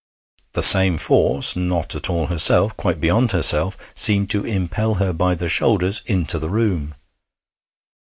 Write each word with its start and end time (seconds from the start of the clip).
The 0.53 0.63
same 0.63 0.97
force, 0.97 1.55
not 1.55 1.93
at 1.95 2.09
all 2.09 2.25
herself, 2.25 2.75
quite 2.75 2.99
beyond 2.99 3.33
herself, 3.33 3.77
seemed 3.93 4.31
to 4.31 4.43
impel 4.43 4.95
her 4.95 5.13
by 5.13 5.35
the 5.35 5.47
shoulders 5.47 6.01
into 6.07 6.39
the 6.39 6.49
room. 6.49 6.95